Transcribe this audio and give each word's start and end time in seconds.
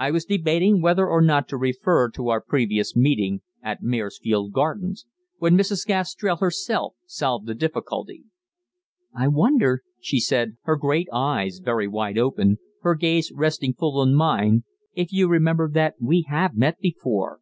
I 0.00 0.10
was 0.10 0.24
debating 0.24 0.82
whether 0.82 1.06
or 1.08 1.22
not 1.22 1.46
to 1.50 1.56
refer 1.56 2.10
to 2.10 2.28
our 2.28 2.40
previous 2.40 2.96
meeting, 2.96 3.42
at 3.62 3.84
Maresfield 3.84 4.50
Gardens, 4.52 5.06
when 5.38 5.56
Mrs. 5.56 5.86
Gastrell 5.86 6.38
herself 6.38 6.96
solved 7.06 7.46
the 7.46 7.54
difficulty. 7.54 8.24
"I 9.14 9.28
wonder," 9.28 9.84
she 10.00 10.18
said, 10.18 10.56
her 10.62 10.74
great 10.74 11.06
eyes 11.12 11.60
very 11.60 11.86
wide 11.86 12.18
open, 12.18 12.56
her 12.82 12.96
gaze 12.96 13.30
resting 13.30 13.74
full 13.74 14.00
on 14.00 14.16
mine, 14.16 14.64
"if 14.96 15.12
you 15.12 15.28
remember 15.28 15.70
that 15.70 15.94
we 16.00 16.22
have 16.30 16.56
met 16.56 16.80
before. 16.80 17.38